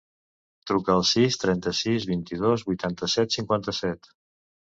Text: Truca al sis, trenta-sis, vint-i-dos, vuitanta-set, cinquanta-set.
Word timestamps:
Truca 0.69 0.93
al 0.93 1.03
sis, 1.09 1.35
trenta-sis, 1.43 2.07
vint-i-dos, 2.11 2.65
vuitanta-set, 2.71 3.35
cinquanta-set. 3.39 4.13